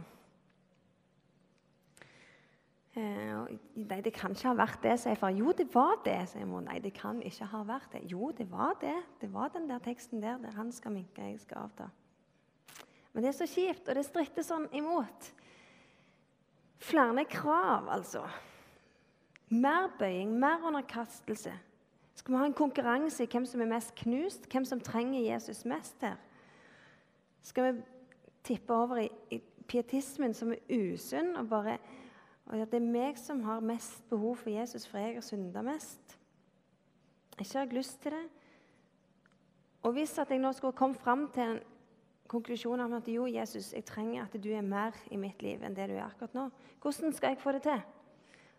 [2.97, 5.31] Eh, nei, det kan ikke ha vært det, sier far.
[5.35, 6.63] Jo, det var det, sier mor.
[6.65, 8.03] Nei, det kan ikke ha vært det.
[8.11, 8.95] Jo, det var det.
[9.21, 11.89] Det var den der teksten der der han skal minke, jeg skal avta.
[13.13, 15.31] Men det er så kjipt, og det stritter sånn imot.
[16.79, 18.23] Flere krav, altså.
[19.49, 21.53] Mer bøying, mer underkastelse.
[22.19, 25.63] Skal vi ha en konkurranse i hvem som er mest knust, hvem som trenger Jesus
[25.65, 26.17] mest her?
[27.49, 27.81] Skal vi
[28.45, 31.77] tippe over i, i pietismen som er usunn, og bare
[32.49, 35.62] og at det er meg som har mest behov for Jesus, for jeg har synda
[35.62, 36.15] mest.
[37.38, 38.23] Ikke har jeg lyst til det.
[39.85, 41.59] Og hvis at jeg nå skulle komme fram til en
[42.27, 45.77] konklusjon om at jo, Jesus, jeg trenger at du er mer i mitt liv enn
[45.77, 46.47] det du er akkurat nå,
[46.81, 47.85] hvordan skal jeg få det til?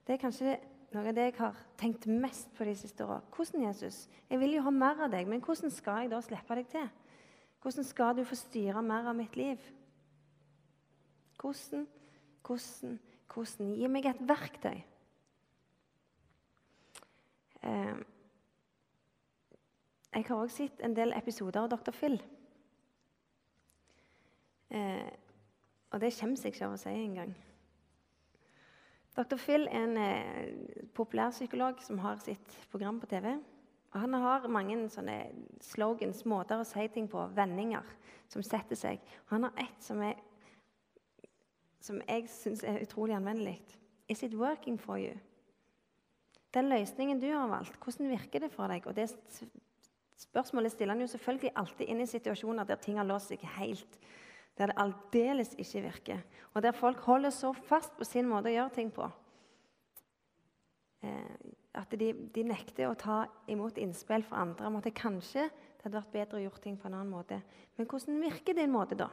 [0.06, 0.56] Det er kanskje
[0.94, 3.20] noe av det jeg har tenkt mest på de siste åra.
[3.34, 4.08] Hvordan, Jesus?
[4.30, 6.88] Jeg vil jo ha mer av deg, men hvordan skal jeg da slippe deg til?
[7.60, 9.58] Hvordan skal du få styre mer av mitt liv?
[11.40, 11.86] Hvordan,
[12.46, 12.98] hvordan,
[13.34, 13.74] hvordan?
[13.76, 14.80] Gi meg et verktøy.
[17.62, 18.00] Eh,
[20.14, 21.92] jeg har også sett en del episoder av Dr.
[21.92, 22.16] Phil.
[24.70, 25.12] Eh,
[25.90, 27.36] og det skjemmes jeg ikke av å si engang.
[29.16, 29.36] Dr.
[29.36, 33.34] Phil er en eh, populærpsykolog som har sitt program på TV.
[33.98, 35.16] Han har mange sånne
[35.64, 37.86] slogans, måter å si ting på, vendinger
[38.30, 39.00] som setter seg.
[39.26, 40.02] Og han har ett som
[41.80, 43.56] som jeg syns er utrolig anvendelig.
[44.08, 45.16] Is it working for you?
[46.54, 48.86] Den løsningen du har valgt, hvordan virker det for deg?
[48.86, 49.08] Og det
[50.20, 53.94] Spørsmålet stiller han jo selvfølgelig alltid inn i situasjoner der ting har låst seg helt.
[54.58, 56.18] Der det aldeles ikke virker.
[56.52, 59.06] Og der folk holder så fast på sin måte å gjøre ting på
[61.08, 65.46] eh, at de, de, nekter å ta imot innspill fra andre om at det kanskje
[65.46, 67.38] det hadde vært bedre å gjøre ting på en annen måte.
[67.76, 69.08] Men hvordan virker din måte, da?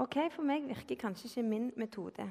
[0.00, 2.28] Ok, For meg virker kanskje ikke min metode.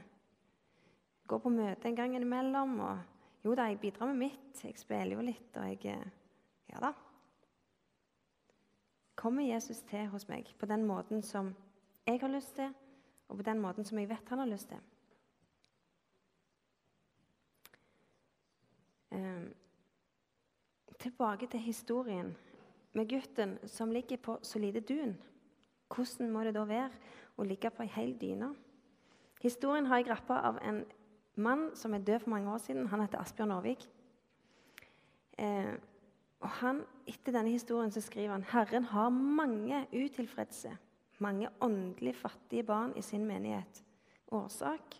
[1.29, 2.79] Gå på møte en gang innimellom.
[2.79, 4.63] og Jo da, jeg bidrar med mitt.
[4.63, 6.07] Jeg spiller jo litt, og jeg eh,
[6.71, 6.93] Ja da.
[9.19, 11.55] Kommer Jesus til hos meg på den måten som
[12.07, 12.71] jeg har lyst til,
[13.27, 14.79] og på den måten som jeg vet han har lyst til?
[19.11, 19.53] Um,
[20.99, 22.37] tilbake til historien
[22.93, 25.17] med gutten som ligger på solide dun.
[25.95, 26.91] Hvordan må det da være
[27.37, 28.51] å ligge på ei hel dyne?
[29.41, 30.83] Historien har jeg rappa av en
[31.39, 32.87] mann som er død for mange år siden.
[32.91, 33.85] Han heter Asbjørn Aarvik.
[35.39, 35.73] Eh,
[36.39, 40.75] og han, Etter denne historien så skriver han Herren har mange utilfredse,
[41.19, 43.83] mange åndelig fattige barn i sin menighet.
[44.31, 44.99] Årsak?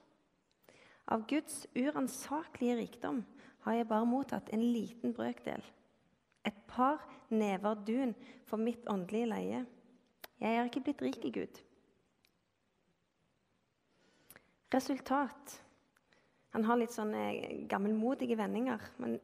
[1.07, 3.21] Av Guds uransakelige rikdom
[3.69, 5.61] har jeg bare mottatt en liten brøkdel.
[6.47, 8.15] Et par never dun
[8.49, 9.65] for mitt åndelige leie.
[10.41, 11.59] Jeg er ikke blitt rik i Gud.
[14.73, 15.59] Resultat.
[16.55, 17.21] Han har litt sånne
[17.69, 19.19] gammelmodige vendinger, men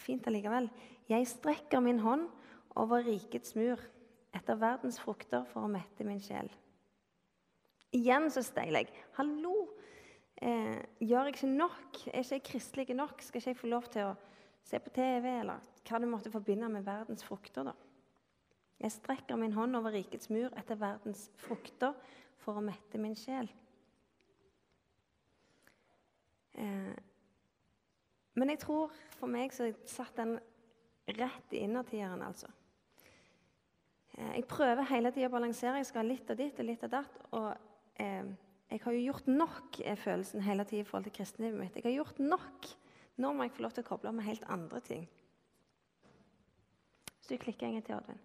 [0.00, 0.70] fint allikevel.
[1.10, 2.30] Jeg strekker min hånd
[2.80, 3.80] over rikets mur
[4.34, 6.48] etter verdens frukter for å mette min sjel.
[7.94, 9.04] Igjen så steiler jeg.
[9.18, 9.68] Hallo!
[10.42, 11.98] Eh, gjør jeg ikke nok?
[12.06, 13.22] Er ikke jeg kristelig nok?
[13.22, 14.14] Skal ikke jeg få lov til å
[14.64, 17.68] se på TV, eller hva du måtte forbinde med verdens frukter?
[17.70, 17.74] da?
[18.80, 21.94] Jeg strekker min hånd over rikets mur etter verdens frukter
[22.42, 23.48] for å mette min sjel.
[26.58, 26.96] Eh,
[28.34, 30.36] men jeg tror for meg så satt den
[31.14, 32.50] rett i innertieren, altså.
[34.18, 35.78] Eh, jeg prøver hele tida å balansere.
[35.80, 37.22] Jeg skal ha litt av ditt og litt av datt.
[37.34, 37.48] Og
[38.02, 38.26] eh,
[38.74, 41.76] jeg har jo gjort nok, er følelsen hele tida i forhold til kristenlivet mitt.
[41.78, 42.66] Jeg har gjort nok.
[43.22, 45.04] Nå må jeg få lov til å koble med helt andre ting.
[47.22, 48.18] Så du klikker en gang til, Oddvin.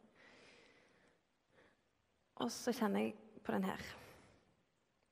[2.42, 3.14] Og så kjenner jeg
[3.46, 3.86] på den her.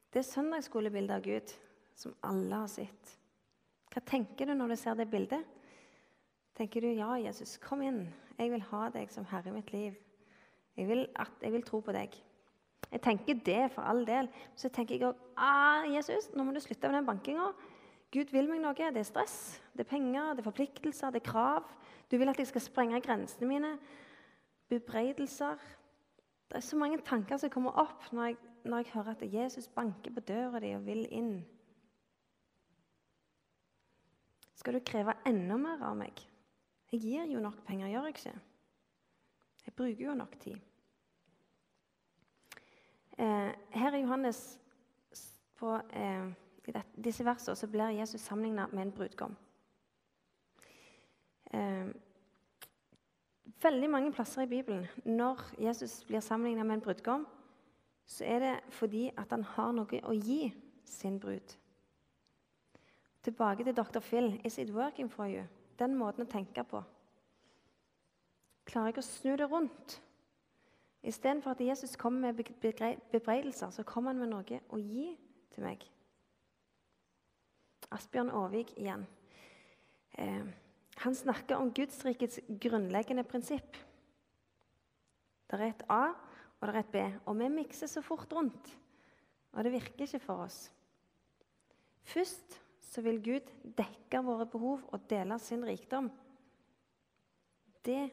[0.09, 1.53] Det søndagsskolebildet av Gud
[1.93, 3.13] som alle har sett.
[3.93, 5.45] Hva tenker du når du ser det bildet?
[6.57, 8.07] Tenker du ja, Jesus, kom inn.
[8.39, 10.01] Jeg vil ha deg som herre i mitt liv.
[10.77, 12.17] Jeg vil, at, jeg vil tro på deg.
[12.91, 14.29] Jeg tenker det for all del.
[14.55, 17.49] Så tenker jeg òg ah, Jesus, nå må du slutte med den bankinga.
[18.13, 18.75] Gud vil meg noe.
[18.75, 19.37] Det er stress,
[19.75, 21.67] det er penger, det er forpliktelser, det er krav.
[22.07, 23.73] Du vil at jeg skal sprenge grensene mine.
[24.71, 25.59] Bebreidelser.
[26.47, 29.67] Det er så mange tanker som kommer opp når jeg, når jeg hører at Jesus
[29.67, 31.41] banker på døra di og vil inn.
[34.57, 36.23] Skal du kreve enda mer av meg?
[36.91, 38.39] Jeg gir jo nok penger, gjør jeg ikke?
[39.67, 40.55] Jeg bruker jo nok tid.
[43.17, 44.59] Eh, her i Johannes
[45.57, 46.27] på eh,
[46.67, 49.37] i disse versene så blir Jesus sammenlignet med en brudgom.
[51.53, 51.87] Eh,
[53.61, 57.27] Veldig mange plasser i Bibelen når Jesus blir sammenlignet med en brudgom,
[58.05, 60.53] så er det fordi at han har noe å gi
[60.85, 61.55] sin brud.
[63.23, 63.99] Tilbake til dr.
[63.99, 64.41] Phil.
[64.45, 65.43] Is it working for you?
[65.79, 66.83] Den måten å tenke på.
[68.65, 69.97] Klarer jeg å snu det rundt?
[71.07, 72.43] Istedenfor at Jesus kommer med
[73.11, 75.09] bebreidelser, så kommer han med noe å gi
[75.55, 75.85] til meg.
[77.95, 79.05] Asbjørn Aavik igjen.
[80.19, 80.49] Eh,
[80.97, 83.77] han snakker om Gudsrikets grunnleggende prinsipp.
[85.47, 86.09] Det er et A
[86.57, 88.71] og det er et B, og vi mikser så fort rundt.
[89.53, 90.71] Og det virker ikke for oss.
[92.07, 96.09] Først så vil Gud dekke våre behov og dele sin rikdom.
[97.85, 98.09] Det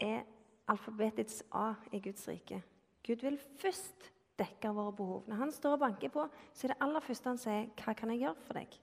[0.00, 0.22] er
[0.70, 2.62] alfabetets A i Guds rike.
[3.06, 5.24] Gud vil først dekke våre behov.
[5.28, 8.10] Når han står og banker på, så er det aller første han sier, 'Hva kan
[8.10, 8.80] jeg gjøre for deg?'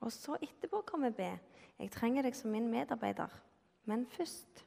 [0.00, 1.20] Og så etterpå kommer B.
[1.78, 3.40] 'Jeg trenger deg som min medarbeider.'
[3.84, 4.66] Men først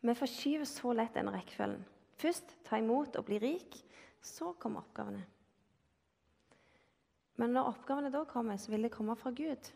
[0.00, 1.84] Vi forskyver så lett den rekkefølgen.
[2.16, 3.84] Først ta imot og bli rik.
[4.20, 5.26] Så kommer oppgavene.
[7.36, 9.72] Men når oppgavene da kommer, så vil det komme fra Gud.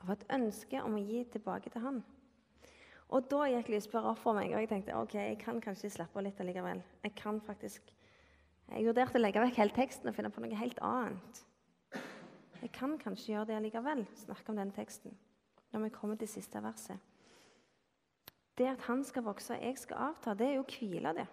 [0.00, 2.04] Av et ønske om å gi tilbake til Han.
[3.10, 6.20] Og da gikk lyspæra opp for meg, og jeg tenkte ok, jeg kan kanskje slappe
[6.20, 6.82] av litt allikevel.
[7.02, 7.90] Jeg kan faktisk...
[8.70, 11.40] Jeg vurderte å legge vekk hele teksten og finne på noe helt annet.
[12.60, 15.16] Jeg kan kanskje gjøre det allikevel, snakke om den teksten,
[15.72, 17.00] når vi kommer til siste verset.
[18.58, 21.26] Det at han skal vokse og jeg skal avta, det er jo å hvile, det.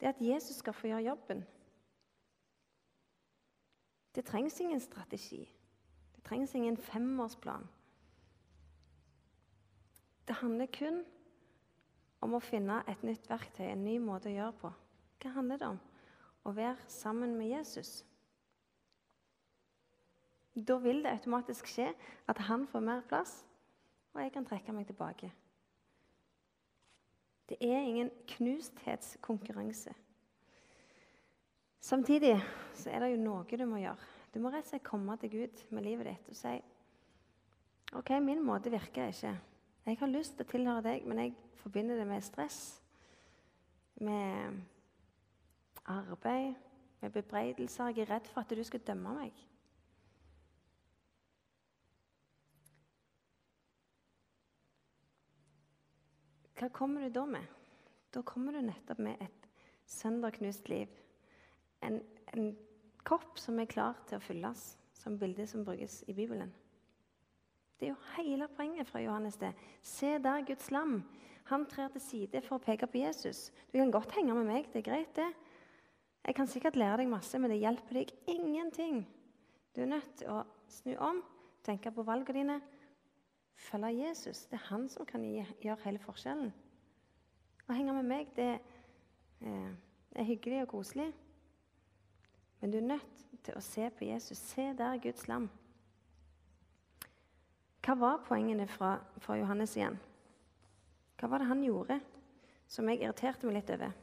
[0.00, 1.40] Det at Jesus skal få gjøre jobben.
[4.14, 5.44] Det trengs ingen strategi.
[6.16, 7.68] Det trengs ingen femårsplan.
[10.28, 11.00] Det handler kun
[12.20, 14.72] om å finne et nytt verktøy, en ny måte å gjøre på.
[15.22, 15.78] Hva handler det om?
[16.44, 18.02] Å være sammen med Jesus.
[20.52, 21.88] Da vil det automatisk skje
[22.28, 23.38] at han får mer plass,
[24.12, 25.32] og jeg kan trekke meg tilbake.
[27.48, 29.94] Det er ingen knusthetskonkurranse.
[31.80, 32.34] Samtidig
[32.76, 34.08] så er det jo noe du må gjøre.
[34.34, 36.58] Du må rett og slett komme til Gud med livet ditt og si
[37.96, 39.30] OK, min måte virker ikke.
[39.88, 41.30] Jeg har lyst til å tilhøre deg, men jeg
[41.62, 42.58] forbinder det med stress,
[44.04, 44.58] med
[45.88, 46.58] arbeid,
[47.00, 47.94] med bebreidelser.
[47.96, 49.40] Jeg er redd for at du skal dømme meg.
[56.60, 57.48] Hva kommer du da med?
[58.12, 59.50] Da kommer du nettopp med et
[59.88, 60.92] sønderknust liv.
[61.80, 62.02] En,
[62.36, 62.52] en
[63.08, 66.52] kopp som er klar til å fylles, som bildet som brukes i Bibelen.
[67.78, 69.36] Det er jo hele poenget fra Johannes.
[69.36, 69.54] det.
[69.82, 71.02] Se der Guds lam.
[71.44, 73.52] Han trer til side for å peke på Jesus.
[73.72, 75.28] Du kan godt henge med meg, det er greit, det.
[76.26, 79.06] Jeg kan sikkert lære deg masse, men det hjelper deg ingenting.
[79.76, 81.22] Du er nødt til å snu om,
[81.64, 82.58] tenke på valgene dine,
[83.56, 84.44] følge Jesus.
[84.50, 86.52] Det er han som kan gjøre hele forskjellen.
[87.68, 88.50] Å henge med meg, det
[89.40, 89.72] eh,
[90.18, 91.08] er hyggelig og koselig.
[92.60, 94.40] Men du er nødt til å se på Jesus.
[94.50, 95.48] Se der Guds lam.
[97.88, 99.94] Hva var poengene fra, fra, Johannes igjen?
[101.16, 101.94] Hva var det han gjorde
[102.68, 103.94] som jeg irriterte meg litt over?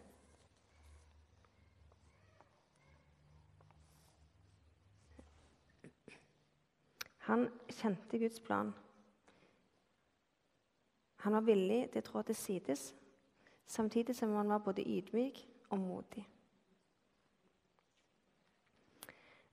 [7.28, 8.72] Han kjente Guds plan.
[11.22, 12.88] Han var villig til å trå til sides,
[13.70, 16.24] samtidig som han var både ydmyk og modig.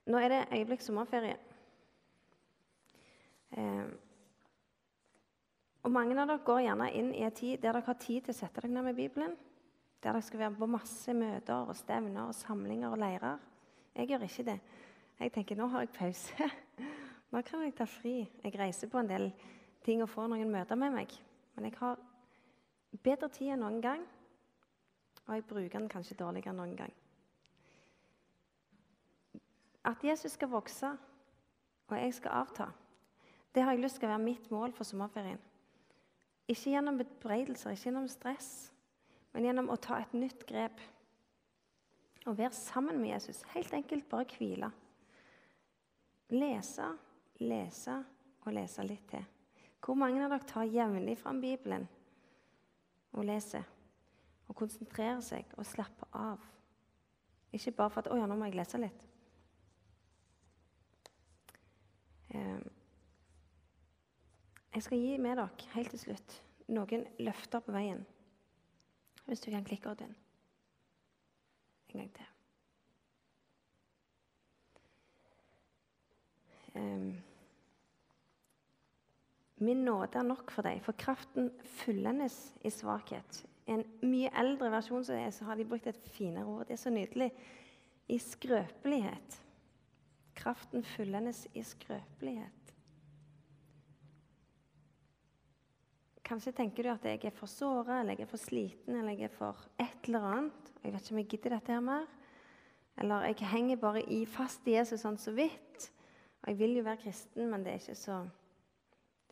[0.09, 1.37] Nå er det øyeblikk sommerferie.
[3.53, 3.93] Eh,
[5.83, 8.31] og Mange av dere går gjerne inn i en tid der dere har tid til
[8.31, 9.35] å sette dere ned med Bibelen.
[9.99, 13.41] Der dere skal være på masse møter og stevner og samlinger og leirer.
[13.95, 14.57] Jeg gjør ikke det.
[15.19, 16.49] Jeg tenker nå har jeg pause.
[17.33, 18.15] Nå kan jeg ta fri.
[18.43, 19.31] Jeg reiser på en del
[19.83, 21.13] ting og får noen møter med meg.
[21.55, 21.99] Men jeg har
[23.03, 24.03] bedre tid enn noen gang,
[25.27, 26.93] og jeg bruker den kanskje dårligere enn noen gang.
[29.83, 30.93] At Jesus skal vokse,
[31.89, 32.69] og jeg skal avta,
[33.53, 35.41] det har jeg lyst til å være mitt mål for sommerferien.
[36.47, 38.49] Ikke gjennom bebreidelser, ikke gjennom stress,
[39.33, 40.81] men gjennom å ta et nytt grep.
[42.27, 43.41] Å være sammen med Jesus.
[43.53, 44.69] Helt enkelt bare hvile.
[46.33, 46.87] Lese,
[47.43, 47.97] lese
[48.43, 49.23] og lese litt til.
[49.83, 51.87] Hvor mange av dere tar jevnlig fram Bibelen
[53.11, 53.65] og leser?
[54.47, 56.43] Og konsentrerer seg og slapper av?
[57.53, 59.03] Ikke bare for at 'Å ja, nå må jeg lese litt'.
[62.33, 62.63] Um,
[64.73, 66.39] jeg skal gi med dere helt til slutt
[66.73, 68.05] noen løfter på veien.
[69.27, 70.15] Hvis du kan klikke ut den
[71.93, 72.29] en gang til.
[76.73, 77.11] Um,
[79.63, 83.43] Min nåde er nok for deg, for kraften fullendes i svakhet.
[83.69, 86.65] I en mye eldre versjon så, så har de brukt et finere ord.
[86.67, 87.29] Det er så nydelig.
[88.11, 89.37] I skrøpelighet.
[90.35, 92.62] Kraften fullendes i skrøpelighet.
[96.23, 99.27] Kanskje tenker du at jeg er for såra, eller jeg er for sliten, eller jeg
[99.27, 100.71] er for et eller annet.
[100.83, 102.05] Jeg vet ikke om jeg gidder dette her mer.
[103.01, 105.89] Eller jeg henger bare i fast i Jesus sånn så vidt.
[106.43, 108.23] Og jeg vil jo være kristen, men det er ikke så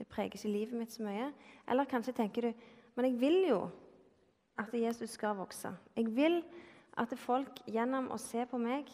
[0.02, 1.28] det preger ikke livet mitt så mye.
[1.70, 2.54] Eller kanskje tenker du
[2.96, 3.60] men jeg vil jo
[4.60, 5.72] at Jesus skal vokse.
[5.96, 6.42] Jeg vil
[7.00, 8.90] at folk gjennom å se på meg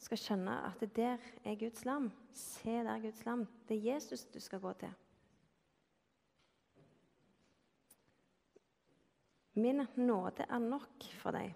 [0.00, 2.10] skal skjønne at det der er Guds lam.
[2.32, 3.46] Se der Guds lam.
[3.68, 4.92] Det er Jesus du skal gå til.
[9.54, 11.54] Min nåde er nok for deg.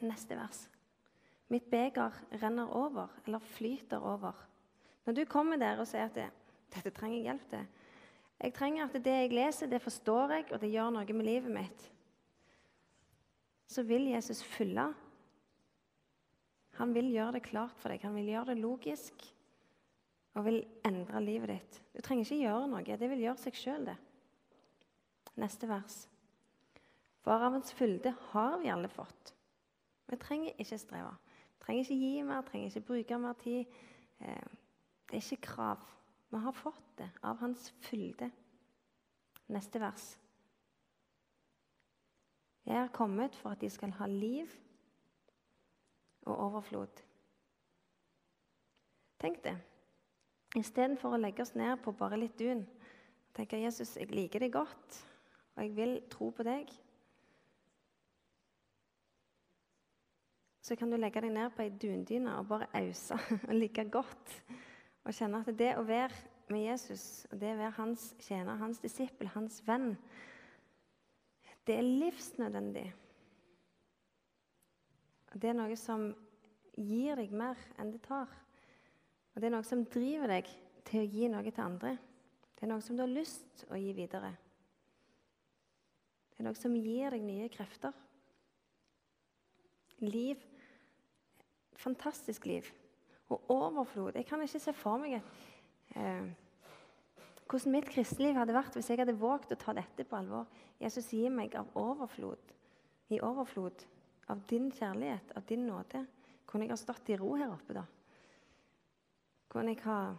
[0.00, 0.64] Neste vers.
[1.50, 4.34] Mitt beger renner over, eller flyter over.
[5.06, 6.30] Når du kommer der og sier at det,
[6.70, 7.66] 'dette trenger jeg hjelp til'
[8.40, 11.52] Jeg trenger at det jeg leser, det forstår jeg, og det gjør noe med livet
[11.52, 11.92] mitt.
[13.66, 14.94] Så vil Jesus fylle.
[16.80, 18.00] Han vil gjøre det klart for deg.
[18.02, 19.34] Han vil gjøre det logisk
[20.34, 21.82] og vil endre livet ditt.
[21.92, 22.96] Du trenger ikke gjøre noe.
[22.96, 23.96] Det vil gjøre seg sjøl, det.
[25.36, 26.09] Neste vers.
[27.20, 29.34] For av hans fylde har vi alle fått.
[30.10, 31.12] Vi trenger ikke streve.
[31.58, 33.76] Vi trenger ikke gi mer, trenger ikke bruke mer tid.
[34.20, 34.48] Eh,
[35.10, 35.84] det er ikke krav.
[36.30, 38.30] Vi har fått det av hans fylde.
[39.50, 40.16] Neste vers.
[42.66, 44.50] Jeg er kommet for at de skal ha liv
[46.22, 47.02] og overflod.
[49.20, 49.56] Tenk det.
[50.56, 52.62] Istedenfor å legge oss ned på bare litt dun
[53.36, 55.00] tenker Jesus jeg liker deg godt,
[55.54, 56.70] og jeg vil tro på deg.
[60.60, 63.16] Så kan du legge deg ned på ei dundyne og bare ause
[63.48, 64.34] og ligge godt.
[65.06, 66.12] Og kjenne at det å være
[66.50, 69.94] med Jesus, og det å være hans tjener, hans disippel, hans venn,
[71.66, 72.88] det er livsnødvendig.
[75.30, 76.10] Og det er noe som
[76.74, 78.30] gir deg mer enn det tar.
[79.30, 80.48] Og det er noe som driver deg
[80.88, 81.94] til å gi noe til andre.
[82.56, 84.32] Det er noe som du har lyst å gi videre.
[86.30, 87.94] Det er noe som gir deg nye krefter.
[90.00, 90.40] Liv
[91.80, 92.68] fantastisk liv.
[93.30, 94.16] Og overflod.
[94.18, 95.34] Jeg kan ikke se for meg et,
[95.96, 96.30] eh,
[97.50, 100.46] hvordan mitt kristenliv hadde vært hvis jeg hadde våget å ta dette på alvor.
[100.80, 102.52] Jesus gir meg av overflod,
[103.10, 103.86] i overflod
[104.30, 106.06] av din kjærlighet, av din nåde.
[106.46, 107.84] Kunne jeg ha stått i ro her oppe, da?
[109.50, 110.14] Kunne jeg ha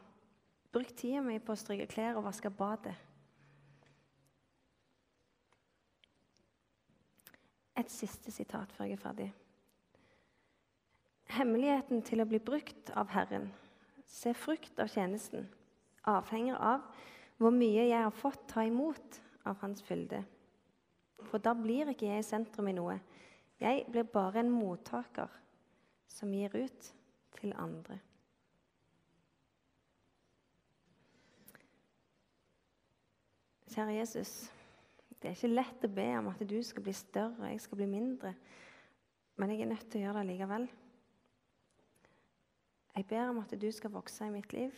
[0.72, 2.96] brukt tida mi på å stryke klær og vaske badet?
[7.80, 9.30] Et siste sitat før jeg er ferdig.
[11.32, 13.48] Hemmeligheten til å bli brukt av Herren,
[14.04, 15.48] se frukt av tjenesten,
[16.04, 16.84] avhenger av
[17.40, 20.22] hvor mye jeg har fått ta imot av Hans fylde.
[21.30, 22.98] For da blir ikke jeg i sentrum i noe.
[23.62, 25.32] Jeg blir bare en mottaker
[26.12, 26.90] som gir ut
[27.38, 28.00] til andre.
[33.72, 34.52] Kjære Jesus,
[35.22, 37.80] det er ikke lett å be om at du skal bli større og jeg skal
[37.80, 38.34] bli mindre.
[39.40, 40.66] Men jeg er nødt til å gjøre det likevel.
[42.96, 44.72] Jeg ber om at du skal vokse i mitt liv.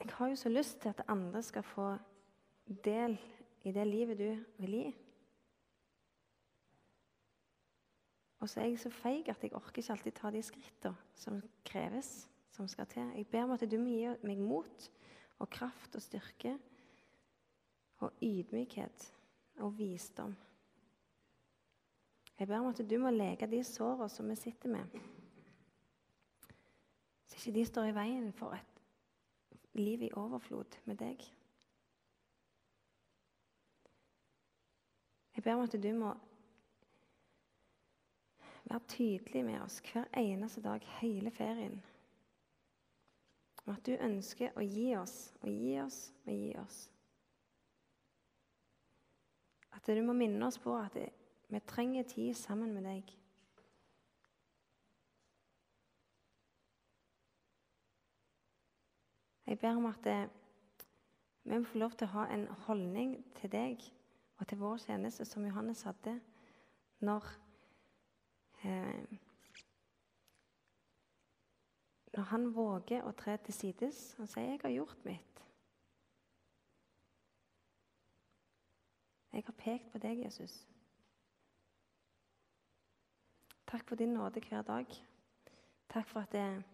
[0.00, 1.96] Jeg har jo så lyst til at andre skal få
[2.84, 3.18] del
[3.62, 4.96] i det livet du vil gi.
[8.40, 11.42] Og så er jeg så feig at jeg orker ikke alltid ta de skrittene som
[11.64, 13.12] kreves, som skal til.
[13.16, 14.90] Jeg ber om at du må gi meg mot
[15.38, 16.56] og kraft og styrke
[18.00, 19.12] og ydmykhet
[19.60, 20.36] og visdom.
[22.38, 25.00] Jeg ber om at du må leke de sårene som vi sitter med.
[27.30, 28.80] Så ikke de står i veien for et
[29.78, 31.22] liv i overflod med deg.
[35.36, 36.10] Jeg ber om at du må
[38.64, 41.78] være tydelig med oss hver eneste dag hele ferien.
[43.64, 46.82] Og at du ønsker å gi oss og gi oss og gi oss.
[49.70, 50.98] At du må minne oss på at
[51.48, 53.19] vi trenger tid sammen med deg.
[59.50, 60.28] Jeg ber om at eh,
[61.44, 63.82] vi må få lov til å ha en holdning til deg
[64.38, 66.12] og til vår tjeneste som Johannes hadde
[67.02, 67.26] når
[68.62, 69.18] eh,
[72.14, 75.42] Når han våger å tre til sides og sier 'Jeg har gjort mitt'.
[79.32, 80.66] Jeg har pekt på deg, Jesus.
[83.66, 84.86] Takk for din nåde hver dag.
[85.88, 86.64] Takk for at det,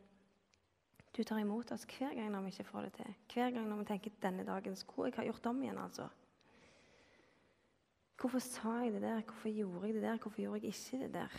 [1.17, 3.15] Du tar imot oss hver gang når vi ikke får det til.
[3.33, 5.79] Hver gang når vi tenker denne dagen skulle jeg ha gjort om igjen.
[5.79, 6.09] altså.
[8.21, 9.23] Hvorfor sa jeg det der?
[9.23, 10.19] Hvorfor gjorde jeg det der?
[10.19, 11.39] Hvorfor gjorde jeg ikke det der?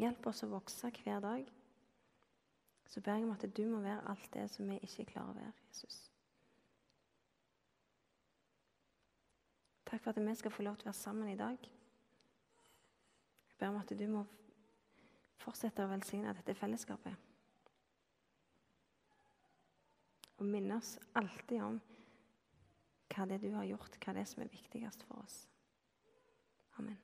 [0.00, 1.52] Hjelp oss å vokse hver dag.
[2.88, 5.36] Så ber jeg om at du må være alt det som vi ikke klarer å
[5.36, 5.98] være, Jesus.
[9.86, 11.70] Takk for at vi skal få lov til å være sammen i dag.
[13.50, 14.24] Jeg ber om at du må
[15.40, 17.29] fortsette å velsigne dette fellesskapet.
[20.40, 21.78] Og minne oss alltid om
[23.10, 25.42] hva det er du har gjort, hva det er som er viktigst for oss.
[26.80, 26.98] Amen.